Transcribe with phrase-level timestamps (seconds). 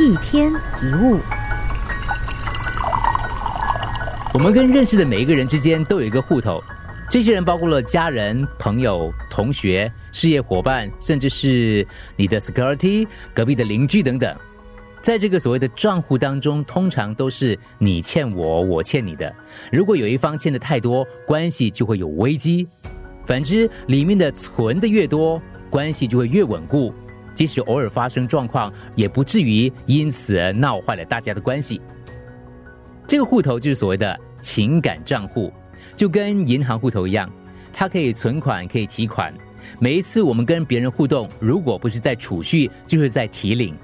[0.00, 1.20] 一天一物。
[4.32, 6.60] 我们跟认识的每一个人之间都有一个户头，
[7.08, 11.86] 这些人包括了家人、朋友、同学、事业伙伴，甚至是
[12.16, 14.36] 你的 security、隔壁的邻居等等。
[15.00, 19.32] 在这个所谓的账户当中，通常都是你欠我，我欠你的。
[19.70, 22.66] 如果有一方欠的太多，关系就会有危机；
[23.26, 25.40] 反之，里面的存的越多，
[25.70, 26.92] 关系就会越稳固。
[27.34, 31.80] 即使偶尔发生状况，也不至于因此闹坏了大家的关系。
[33.06, 35.52] 这个户头就是所谓的情感账户，
[35.94, 37.30] 就跟银行户头一样，
[37.72, 39.34] 它可以存款，可以提款。
[39.78, 43.74] 每一次我们跟别人互动，如果不是在储蓄，就是在提领。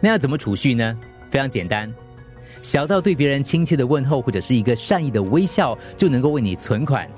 [0.00, 0.98] 那要怎么储蓄呢？
[1.30, 1.92] 非常简单，
[2.62, 7.08] 小到对别人亲切的问候，或者是一个善意的微笑，就能够为你存款。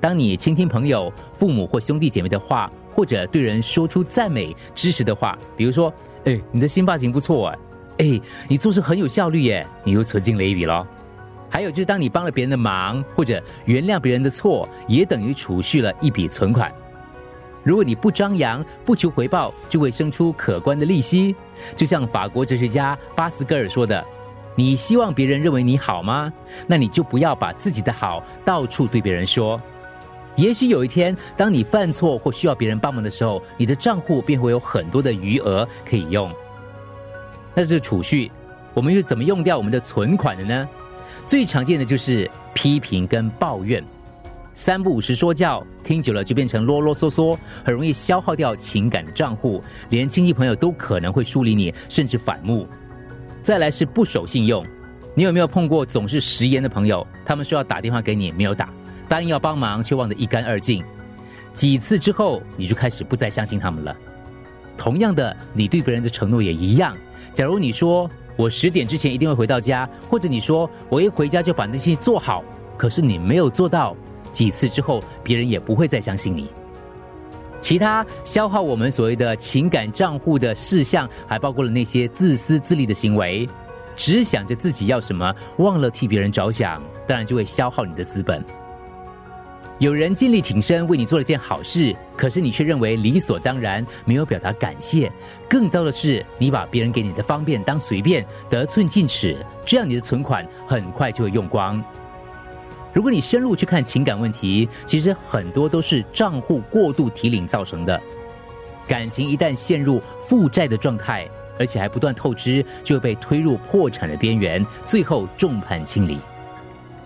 [0.00, 5.92] 当你倾听朋友、父母或兄弟姐妹的话，或者对人说出赞美、支持的话，比如说
[6.26, 7.56] ：“哎，你的新发型不错啊
[7.98, 10.86] ！”“哎，你做事很有效率耶！”你又存进了一笔喽。
[11.48, 16.72] 还有就是，当你帮了别人的忙，或者原谅别人的错，也等于储蓄了一笔存款。
[17.62, 21.34] 如果你不张扬、不求回报，就会生出可观的利息。
[21.76, 24.02] 就像法国哲学家巴斯格尔说的
[24.56, 26.32] ：“你希望别人认为你好吗？
[26.66, 29.60] 那你就不要把自己的好到处对别人说。
[30.36, 36.32] 也许有一天，当你犯错或需要别人帮忙的时候，你的账户便会有很多的余额可以用。
[37.54, 38.30] 那是储蓄，
[38.72, 40.68] 我们又怎么用掉我们的存款的呢？
[41.26, 43.84] 最常见的就是批评跟抱怨。”
[44.52, 52.66] 三不五时说教，听久了就变成啰啰嗦嗦，很容易消耗掉情感的账户，连亲戚朋友都可能会疏离你，甚至反目。
[53.42, 54.66] 再来是不守信用，
[55.14, 57.06] 你有没有碰过总是食言的朋友？
[57.24, 58.66] 他们说要打电话给你，没有打；
[59.10, 60.84] 答应要帮忙，却忘得一干二净。
[61.52, 63.94] 几次之后，你就开始不再相信他们了。
[64.78, 66.96] 同样的，你对别人的承诺也一样。
[67.34, 72.44] 假如你说我十点之前一定会回到家，或者你说我一回家就把那些做好，
[72.78, 73.96] 可是你没有做到。
[74.30, 76.48] 几次之后，别人也不会再相信你。
[77.60, 83.48] 其他消耗我们所谓的情感账户的事项，还包括了那些自私自利的行为，
[83.96, 88.42] 只想着自己要什么，忘了替别人着想，当然就会消耗你的资本。
[89.80, 95.10] 有人尽力挺身为你做了件好事，可是你却认为理所当然，没有表达感谢。
[95.48, 101.82] 更糟的是，你把别人给你的方便当随便，得寸进尺，这样你的存款很快就会用光。
[102.92, 107.98] 如果你深入去看情感问题，其实很多都是账户过度提领造成的。
[108.86, 111.26] 感情一旦陷入负债的状态，
[111.58, 116.18] 而且还不断透支，就会被推入破产的边缘，最后众叛亲离。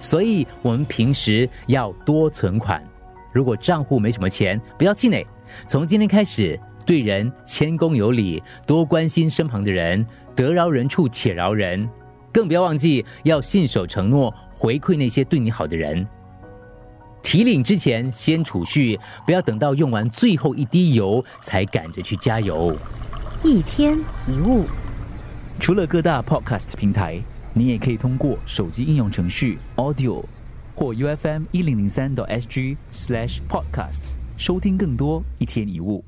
[0.04, 2.86] 所以，我们平时要多存款。
[3.32, 5.26] 如果账户没什么钱，不要气馁。
[5.66, 10.06] 从今天开始，对人谦恭有礼，多关心身旁的人，
[10.36, 11.88] 得饶人处且饶人。
[12.30, 16.06] 更不要忘记要信守承诺，回馈那些对你好的人。
[17.22, 22.76] 提领之前先储蓄，不要等到用完最后一滴油才赶着去加油。
[23.42, 23.98] 一天
[24.28, 24.66] 一物，
[25.58, 27.18] 除了各大 podcast 平台，
[27.56, 30.24] 你也可以通过手机应用程序 Audio
[30.74, 36.04] 或 U F M 一零零三 SG slash podcasts 收听更多一天一物。